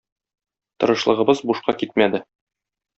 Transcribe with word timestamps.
Тырышлыгыбыз 0.83 1.45
бушка 1.53 1.79
китмәде. 1.85 2.27